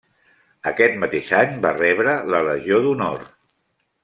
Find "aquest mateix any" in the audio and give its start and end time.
0.71-1.53